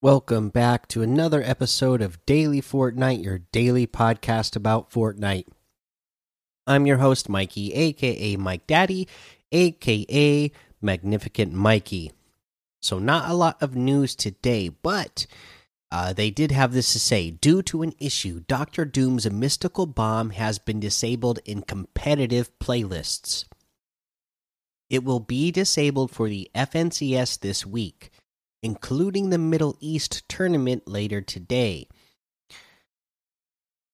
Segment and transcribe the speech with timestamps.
[0.00, 5.48] Welcome back to another episode of Daily Fortnite, your daily podcast about Fortnite.
[6.68, 9.08] I'm your host, Mikey, aka Mike Daddy,
[9.50, 12.12] aka Magnificent Mikey.
[12.80, 15.26] So, not a lot of news today, but
[15.90, 17.32] uh, they did have this to say.
[17.32, 23.46] Due to an issue, Doctor Doom's mystical bomb has been disabled in competitive playlists.
[24.88, 28.12] It will be disabled for the FNCS this week
[28.62, 31.88] including the Middle East tournament later today.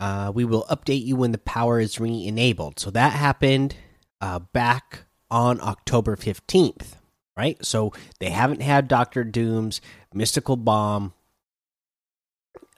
[0.00, 2.78] Uh, we will update you when the power is re enabled.
[2.78, 3.74] So that happened
[4.20, 6.94] uh, back on October 15th,
[7.36, 7.62] right?
[7.64, 9.80] So they haven't had Doctor Doom's
[10.14, 11.12] Mystical Bomb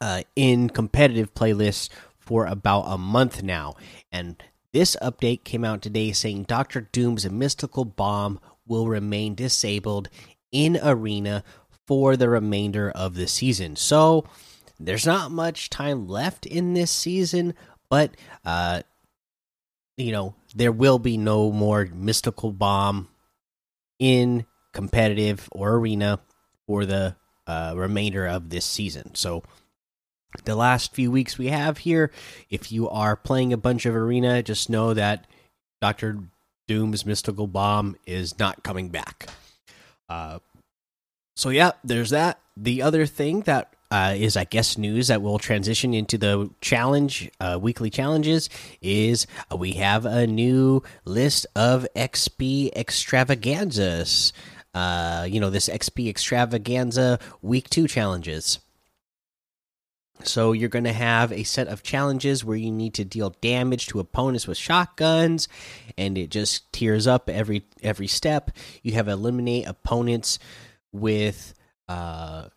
[0.00, 3.74] uh, in competitive playlists for about a month now.
[4.12, 10.08] And this update came out today saying Doctor Doom's Mystical Bomb will remain disabled
[10.52, 11.44] in Arena
[11.86, 13.76] for the remainder of the season.
[13.76, 14.24] So
[14.78, 17.54] there's not much time left in this season,
[17.88, 18.82] but uh
[19.96, 23.08] you know, there will be no more mystical bomb
[23.98, 26.20] in competitive or arena
[26.66, 29.14] for the uh, remainder of this season.
[29.14, 29.42] So
[30.44, 32.10] the last few weeks we have here,
[32.50, 35.26] if you are playing a bunch of arena, just know that
[35.80, 36.18] Doctor
[36.68, 39.28] Doom's mystical bomb is not coming back.
[40.08, 40.40] Uh,
[41.36, 42.40] so yeah, there's that.
[42.56, 47.30] The other thing that uh, is, I guess, news that will transition into the challenge,
[47.38, 48.48] uh, weekly challenges,
[48.80, 54.32] is uh, we have a new list of XP extravaganzas.
[54.74, 58.58] Uh, you know, this XP extravaganza week two challenges.
[60.22, 63.86] So you're going to have a set of challenges where you need to deal damage
[63.88, 65.46] to opponents with shotguns,
[65.98, 68.50] and it just tears up every every step.
[68.82, 70.38] You have eliminate opponents
[70.92, 71.54] with
[71.88, 72.48] uh,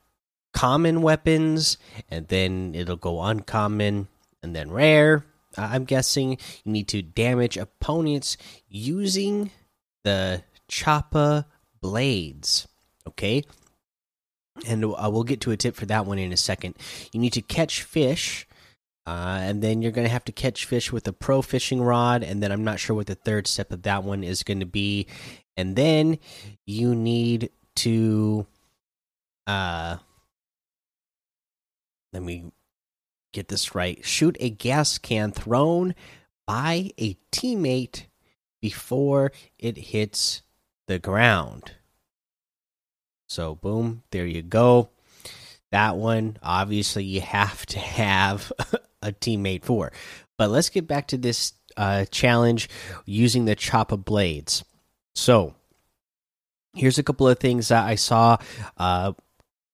[0.54, 1.78] common weapons,
[2.10, 4.08] and then it'll go uncommon
[4.42, 5.26] and then rare.
[5.58, 8.38] I'm guessing you need to damage opponents
[8.68, 9.52] using
[10.04, 11.46] the Choppa
[11.82, 12.68] blades.
[13.08, 13.44] Okay.
[14.68, 16.76] And we'll get to a tip for that one in a second.
[17.12, 18.46] You need to catch fish,
[19.08, 22.24] uh, and then you're going to have to catch fish with a pro fishing rod.
[22.24, 24.66] And then I'm not sure what the third step of that one is going to
[24.66, 25.08] be.
[25.56, 26.20] And then
[26.66, 28.46] you need to
[29.48, 29.98] uh
[32.12, 32.52] let me
[33.32, 34.04] get this right.
[34.04, 35.94] Shoot a gas can thrown
[36.48, 38.06] by a teammate
[38.62, 40.42] before it hits
[40.88, 41.74] the ground.
[43.28, 44.90] So boom there you go.
[45.72, 48.52] That one obviously you have to have
[49.02, 49.92] a teammate for.
[50.38, 52.70] But let's get back to this uh, challenge
[53.06, 54.64] using the choppa blades.
[55.16, 55.56] So
[56.74, 58.38] here's a couple of things that I saw
[58.78, 59.14] uh,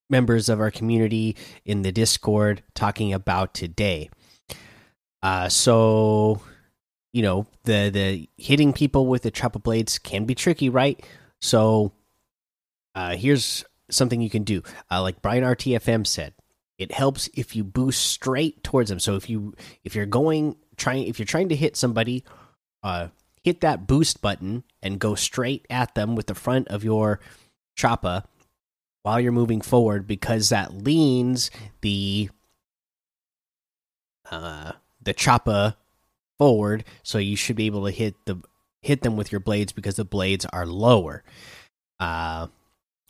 [0.09, 1.35] members of our community
[1.65, 4.09] in the Discord talking about today.
[5.21, 6.41] Uh, so,
[7.13, 11.03] you know, the the hitting people with the choppa blades can be tricky, right?
[11.41, 11.93] So,
[12.93, 14.61] uh, here's something you can do.
[14.91, 16.33] Uh, like Brian RTFM said,
[16.77, 18.99] it helps if you boost straight towards them.
[18.99, 22.23] So if you if you're going trying if you're trying to hit somebody,
[22.83, 23.07] uh,
[23.45, 27.19] hit that boost button and go straight at them with the front of your
[27.77, 28.23] choppa
[29.03, 31.51] while you're moving forward because that leans
[31.81, 32.27] the
[34.31, 35.75] uh the choppa
[36.39, 38.35] forward so you should be able to hit the
[38.81, 41.23] hit them with your blades because the blades are lower
[41.99, 42.47] uh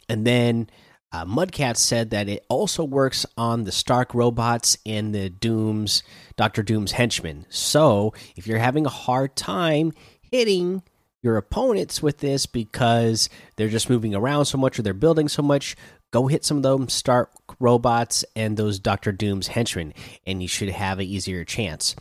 [0.10, 0.70] and then
[1.14, 6.04] uh, Mudcat said that it also works on the Stark robots and the Doom's
[6.36, 7.46] Doctor Doom's henchmen.
[7.48, 9.94] So if you're having a hard time
[10.36, 10.84] hitting
[11.22, 15.42] your opponents with this because they're just moving around so much or they're building so
[15.42, 15.78] much,
[16.12, 19.94] go hit some of those Stark robots and those Doctor Doom's henchmen,
[20.28, 21.96] and you should have an easier chance.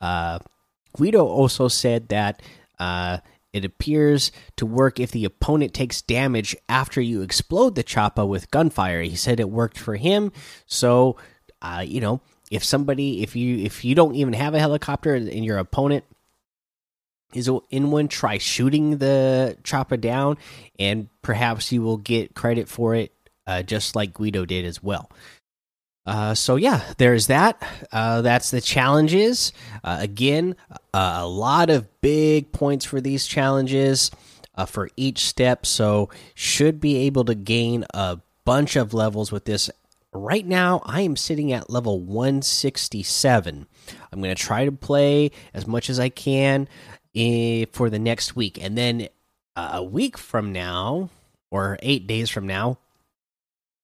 [0.00, 0.40] Uh,
[0.94, 2.42] Guido also said that
[2.80, 3.18] uh,
[3.52, 8.50] it appears to work if the opponent takes damage after you explode the choppa with
[8.50, 9.02] gunfire.
[9.02, 10.32] He said it worked for him,
[10.66, 11.16] so
[11.62, 15.44] uh, you know if somebody if you if you don't even have a helicopter and
[15.44, 16.04] your opponent
[17.34, 20.38] is in one try shooting the chopper down?
[20.78, 23.12] And perhaps you will get credit for it
[23.46, 25.10] uh, just like guido did as well.
[26.04, 27.60] Uh, so yeah there's that.
[27.90, 29.52] Uh, that's the challenges.
[29.82, 30.54] Uh, again
[30.94, 34.10] a lot of big points for these challenges
[34.54, 35.66] uh, for each step.
[35.66, 39.70] So should be able to gain a bunch of levels with this.
[40.12, 43.66] Right now i am sitting at level 167
[44.10, 46.66] i'm going to try to play as much as i can
[47.72, 49.08] for the next week, and then
[49.56, 51.10] uh, a week from now,
[51.50, 52.78] or eight days from now,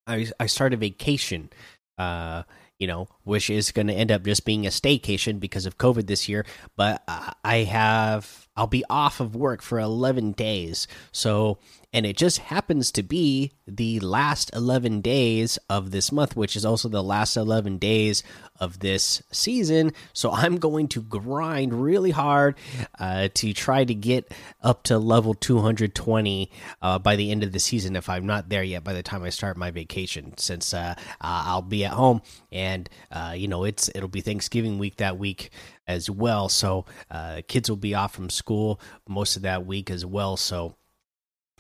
[0.07, 1.51] I I start a vacation.
[1.99, 2.43] Uh,
[2.79, 6.09] you know, which is going to end up just being a staycation because of COVID
[6.09, 6.45] this year.
[6.77, 10.87] But uh, I have, I'll be off of work for 11 days.
[11.11, 11.59] So
[11.93, 16.65] and it just happens to be the last 11 days of this month which is
[16.65, 18.23] also the last 11 days
[18.59, 22.57] of this season so i'm going to grind really hard
[22.99, 24.33] uh, to try to get
[24.63, 26.51] up to level 220
[26.81, 29.23] uh, by the end of the season if i'm not there yet by the time
[29.23, 33.91] i start my vacation since uh, i'll be at home and uh, you know it's
[33.95, 35.51] it'll be thanksgiving week that week
[35.93, 40.05] as well so uh, kids will be off from school most of that week as
[40.05, 40.75] well so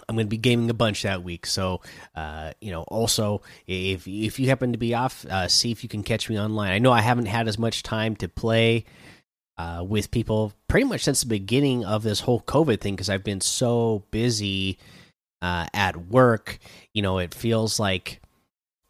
[0.08, 1.46] I'm going to be gaming a bunch that week.
[1.46, 1.80] So,
[2.14, 5.88] uh, you know, also if if you happen to be off, uh, see if you
[5.88, 6.72] can catch me online.
[6.72, 8.84] I know I haven't had as much time to play
[9.58, 13.24] uh, with people pretty much since the beginning of this whole COVID thing because I've
[13.24, 14.78] been so busy
[15.40, 16.58] uh, at work.
[16.94, 18.20] You know, it feels like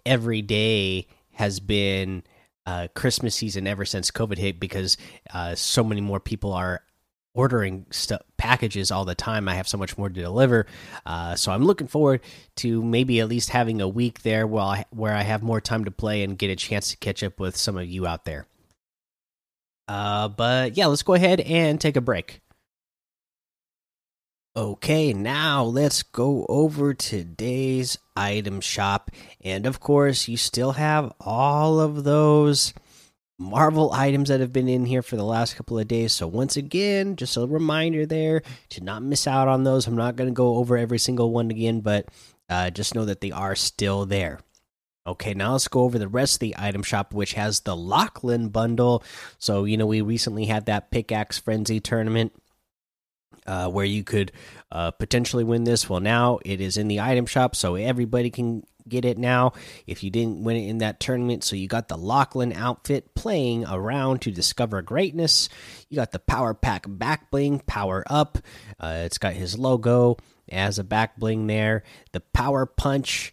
[0.06, 2.22] every day has been
[2.66, 4.96] uh, Christmas season ever since COVID hit because
[5.32, 6.82] uh, so many more people are
[7.34, 9.48] ordering stuff packages all the time.
[9.48, 10.66] I have so much more to deliver.
[11.06, 12.20] Uh, so i'm looking forward
[12.56, 15.84] to maybe at least having a week there while I, where i have more time
[15.86, 18.46] to play and get a chance to catch up with some of you out there.
[19.88, 22.40] Uh, but yeah let's go ahead and take a break
[24.54, 29.10] okay now let's go over today's item shop
[29.40, 32.74] and of course you still have all of those
[33.42, 36.12] Marvel items that have been in here for the last couple of days.
[36.12, 39.86] So, once again, just a reminder there to not miss out on those.
[39.86, 42.06] I'm not going to go over every single one again, but
[42.48, 44.38] uh, just know that they are still there.
[45.04, 48.50] Okay, now let's go over the rest of the item shop, which has the Lachlan
[48.50, 49.02] bundle.
[49.38, 52.32] So, you know, we recently had that Pickaxe Frenzy tournament
[53.46, 54.32] uh, where you could
[54.70, 55.88] uh, potentially win this.
[55.88, 59.52] Well, now it is in the item shop, so everybody can get it now
[59.86, 61.44] if you didn't win it in that tournament.
[61.44, 65.48] So you got the Lachlan outfit playing around to discover greatness.
[65.88, 68.38] You got the Power Pack back bling, power up.
[68.78, 70.16] Uh, it's got his logo
[70.50, 71.84] as a back bling there.
[72.12, 73.32] The Power Punch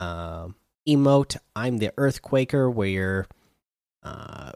[0.00, 0.48] uh,
[0.88, 1.36] emote.
[1.56, 3.26] I'm the Earthquaker, where your
[4.02, 4.52] uh,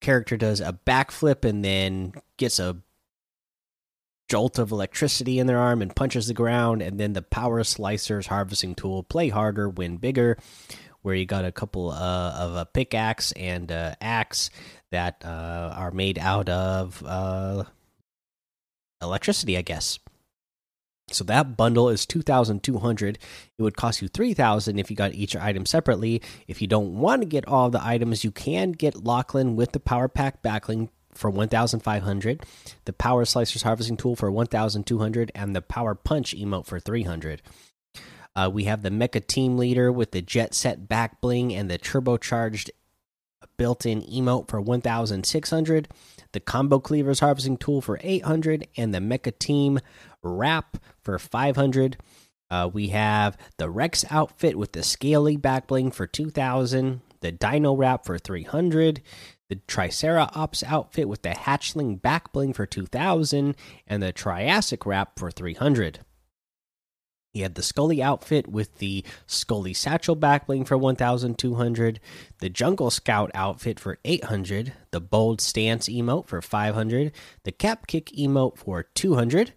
[0.00, 2.78] character does a backflip and then gets a
[4.30, 8.28] jolt of electricity in their arm and punches the ground, and then the power slicers
[8.28, 10.38] harvesting tool, play harder, win bigger,
[11.02, 14.50] where you got a couple uh, of a pickaxe and uh, axe
[14.92, 17.64] that uh, are made out of uh,
[19.02, 19.98] electricity, I guess.
[21.10, 23.18] So that bundle is 2200.
[23.58, 26.22] It would cost you 3000 if you got each item separately.
[26.46, 29.80] If you don't want to get all the items, you can get Lachlan with the
[29.80, 32.44] power pack back bling for 1500
[32.84, 37.42] the power slicers harvesting tool for 1200 and the power punch emote for 300
[38.36, 41.78] uh, we have the mecha team leader with the jet set back bling and the
[41.78, 42.70] turbocharged
[43.56, 45.88] built-in emote for 1600
[46.32, 49.80] the combo cleavers harvesting tool for 800 and the mecha team
[50.22, 51.96] wrap for 500
[52.50, 57.74] uh, we have the rex outfit with the scaly back bling for 2000 the dino
[57.74, 59.02] wrap for 300
[59.50, 65.18] the Tricera Ops outfit with the hatchling back bling for 2000 and the Triassic wrap
[65.18, 65.98] for 300.
[67.32, 72.00] He had the Scully outfit with the Scully satchel back bling for 1200,
[72.38, 78.06] the Jungle Scout outfit for 800, the Bold Stance emote for 500, the Cap Kick
[78.06, 79.52] emote for 200,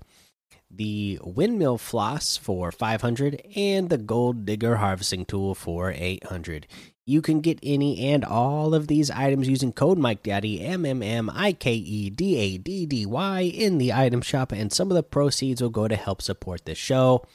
[0.72, 6.66] the Windmill Floss for 500, and the Gold Digger Harvesting Tool for 800.
[7.06, 11.04] You can get any and all of these items using code Mike Daddy M M
[11.04, 14.90] M I K E D A D D Y in the item shop, and some
[14.90, 17.26] of the proceeds will go to help support the show.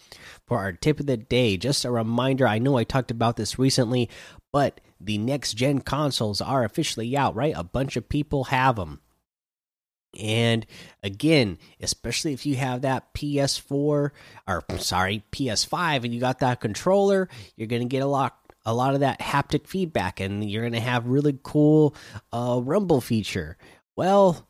[0.47, 3.59] For our tip of the day, just a reminder I know I talked about this
[3.59, 4.09] recently,
[4.53, 7.53] but the next gen consoles are officially out, right?
[7.55, 9.01] A bunch of people have them.
[10.19, 10.65] And
[11.03, 14.13] again, especially if you have that PS4 or
[14.79, 18.93] sorry, PS5 and you got that controller, you're going to get a lot a lot
[18.93, 21.95] of that haptic feedback and you're going to have really cool
[22.35, 23.57] uh, rumble feature
[23.97, 24.47] well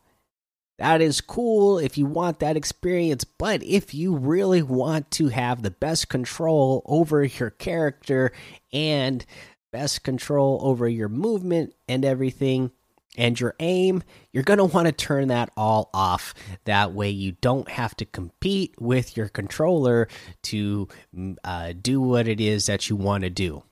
[0.79, 5.63] that is cool if you want that experience but if you really want to have
[5.63, 8.33] the best control over your character
[8.73, 9.25] and
[9.73, 12.73] best control over your movement and everything
[13.17, 16.35] and your aim, you're going to want to turn that all off.
[16.65, 20.07] That way, you don't have to compete with your controller
[20.45, 23.65] to mm, uh, do what it is that you want to do.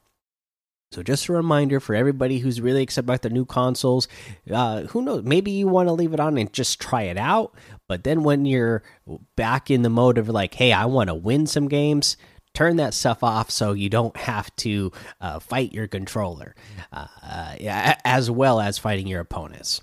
[0.92, 4.06] So just a reminder for everybody who's really excited about the new consoles.
[4.50, 5.24] Uh, who knows?
[5.24, 7.54] Maybe you want to leave it on and just try it out.
[7.88, 8.82] But then when you're
[9.34, 12.16] back in the mode of like, hey, I want to win some games,
[12.54, 16.54] turn that stuff off so you don't have to uh, fight your controller,
[16.92, 17.06] uh,
[18.04, 19.82] as well as fighting your opponents.